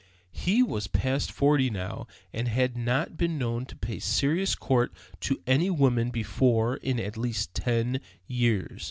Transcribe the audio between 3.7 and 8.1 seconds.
pay serious court to any woman before in at least ten